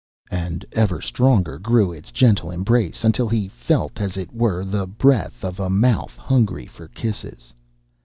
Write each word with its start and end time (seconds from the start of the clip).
And 0.31 0.65
ever 0.71 0.99
stronger 0.99 1.59
grew 1.59 1.91
its 1.91 2.09
gentle 2.09 2.49
embrace, 2.49 3.03
until 3.03 3.29
he 3.29 3.47
felt, 3.49 4.01
as 4.01 4.17
it 4.17 4.33
were, 4.33 4.65
the 4.65 4.87
breath 4.87 5.45
of 5.45 5.59
a 5.59 5.69
mouth 5.69 6.17
hungry 6.17 6.65
for 6.65 6.87
kisses... 6.87 7.53